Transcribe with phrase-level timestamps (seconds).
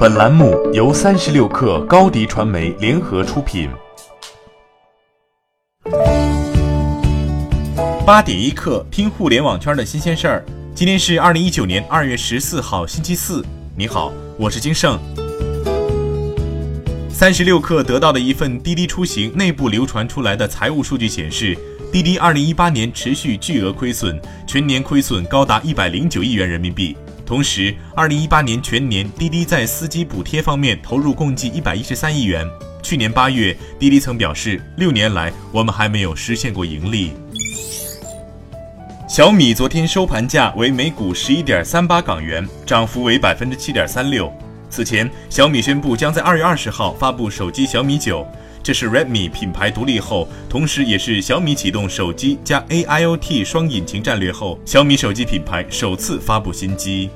[0.00, 3.68] 本栏目由三十六氪高低传媒联合出品。
[8.06, 10.44] 八点一刻，听互联网圈的新鲜事儿。
[10.74, 13.44] 今天是二零一九年二月十四号，星期四。
[13.76, 14.98] 你好，我是金盛。
[17.10, 21.54] 三十六氪得到的一份滴滴出行内部流传出来的财务数据显示，
[21.92, 26.96] 滴滴二零一八年持续巨额亏损，全年亏损高达一百零九亿元人民币。
[27.30, 32.44] 同时，二零一八年全年，滴滴在司机补贴方面投入共计一百一十三亿元。
[32.82, 37.12] 去年八月，滴滴曾表示，六年来我们还没有实现过盈利。
[39.08, 44.28] 小米昨天收盘价为每股十一点三八港元，涨幅为百分之七点三六。
[44.68, 48.26] 此前，小米宣布将在二月二十号发布手机小米九。
[48.62, 57.08] 这是 Redmi 品牌独立后，同时也是小米启动手机加 AIoT 双引擎战略后，小米手机品牌首次发布新机。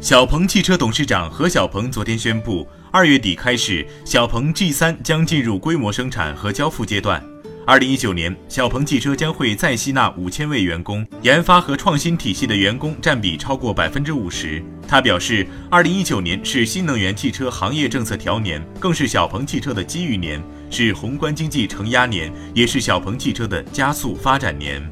[0.00, 7.22] 小鹏汽车董事长何小鹏昨天宣布，二月底开始，小鹏 G3 将进入规模生产和交付阶段。
[7.70, 14.60] 二零一九年，小鹏汽车将会再吸纳五千位员工，研发和创新体系的员工占比超过百分之五十。
[14.88, 24.82] 他表示，二零一九年是新能源汽车行业政策调年，更是小鹏汽车的机遇年，是宏观经济承压年，也是小鹏汽车的加速发展年。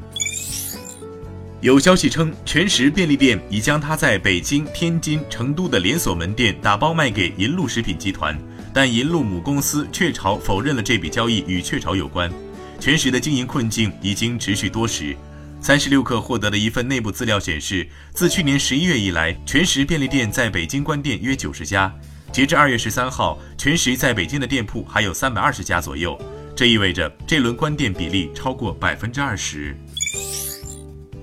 [1.59, 8.39] 有消息称，全食便利店已将它在北京、天津、成都的连锁门店打包卖给银鹭食品集团，
[8.73, 12.31] 但银鹭母公司雀巢否认了这笔交易与雀巢有关。
[12.79, 15.15] 全食的经营困境已经持续多时。
[15.61, 21.93] 三十六氪获得的一份内部资料显示，自去年十一月以来，全食便利店在北京关店约九十家。
[22.31, 26.17] 截至二月十三号，全食在北京的店铺还有三百二十家左右。
[26.55, 29.75] 这意味着这轮关店比例超过百分之二十。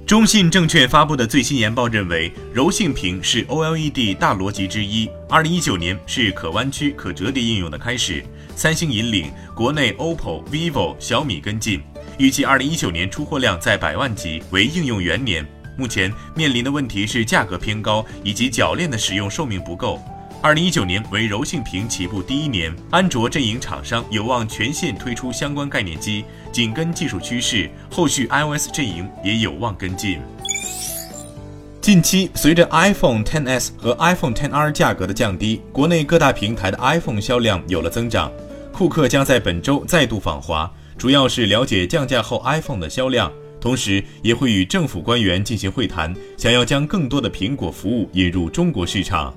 [0.06, 5.08] 中信证券发布的最新研报认为，柔性屏是 OLED 大逻辑之一。
[5.28, 8.22] 二零一九年是可弯曲、可折叠应用的开始。
[8.56, 11.82] 三星引领，国内 OPPO、vivo、小米跟进。
[12.16, 15.46] 预计二零一九年出货量在百万级，为应用元年。
[15.77, 20.00] 目前面临的问题是价格偏高，以及铰链的使用寿命不够。
[20.40, 27.70] 二零一九年为柔性屏起步第一年，安卓阵营厂商有望全线推出相关概念机，紧跟技术趋势。
[27.90, 30.18] 后续 iOS 阵营也有望跟进。
[31.83, 38.33] 近期，随着 iPhone 10S 和 iPhone 10R 价格的降低，国内各大平台的 iPhone 销量有了增长。
[38.77, 49.35] 库克将在本周再度访华，主要是了解降价后 iPhone 的销量，同时也会与政府官员进行会谈，想要将更多的苹果服务引入中国市场。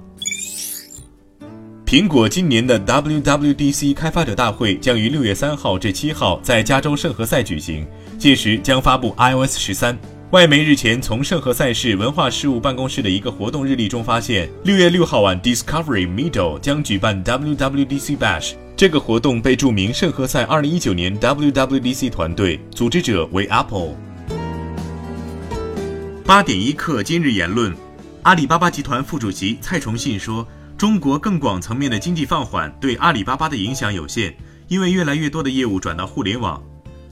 [1.86, 9.98] 苹果今年的 WWDC 开发者大会将于六月三号至七号在加州圣何塞举行，届时将发布 iOS 十三。
[10.32, 18.52] 外媒日前从圣何塞市文化事务办公室的一个活动日历中发现，六月六号晚 Discovery Middle 将举办 WWDC Bash。
[18.80, 23.94] 这个活动被注明圣何塞二零一九年 WWDC 团队，组织者为 Apple。
[26.24, 27.76] 八点一刻，今日言论：
[28.24, 30.48] 阿里巴巴集团副主席蔡崇信说。
[30.78, 34.34] 中国更广层面的经济放缓对阿里巴巴的影响有限，
[34.70, 36.64] 因为越来越多的业务转到互联网。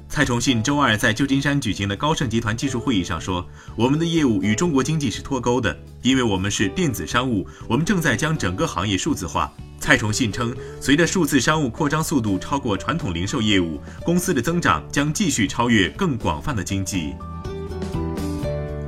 [0.10, 17.14] 蔡崇信周二在旧金山举行的高盛集团技术会议上说：“我们的业务与中国经济是脱钩的，因为我们是电子商务，我们正在将整个行业数字化。”蔡崇信称，随着数字商务扩张速度超过传统零售业务，公司的增长将继续超越更广泛的经济。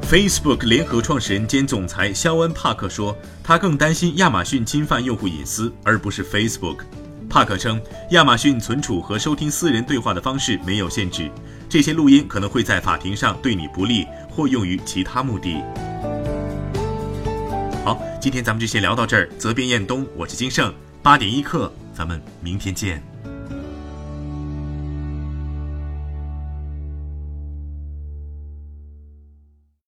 [0.09, 6.77] Facebook 联合创始人兼总裁肖恩·帕克说：“他更担心亚马逊侵犯用户隐私，而不是 Facebook。”
[7.29, 7.79] 帕克称，
[8.09, 11.29] 亚马逊存储和收听私人对话的方式没有限制，
[11.69, 15.63] 这些录音可能会在法庭上对你不利，或用于其他目的。
[17.85, 19.29] 好，今天咱们就先聊到这儿。
[19.37, 20.73] 责编：彦东，我是金盛，
[21.03, 23.01] 八点一刻，咱们明天见。